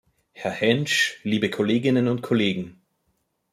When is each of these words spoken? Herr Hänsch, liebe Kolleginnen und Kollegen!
Herr 0.31 0.49
Hänsch, 0.49 1.19
liebe 1.21 1.51
Kolleginnen 1.51 2.07
und 2.07 2.23
Kollegen! 2.23 2.81